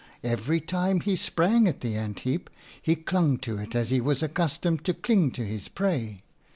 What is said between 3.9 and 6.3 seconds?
he was accustomed to cling to his prey.